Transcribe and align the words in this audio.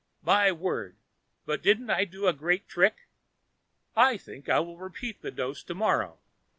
"My 0.23 0.51
word! 0.51 0.97
but 1.45 1.61
didn't 1.61 1.91
I 1.91 2.05
do 2.05 2.25
a 2.25 2.33
great 2.33 2.67
trick? 2.67 3.07
I 3.95 4.17
think 4.17 4.49
I 4.49 4.59
will 4.59 4.79
repeat 4.79 5.21
the 5.21 5.29
dose 5.29 5.61
to 5.65 5.75
morrow. 5.75 6.17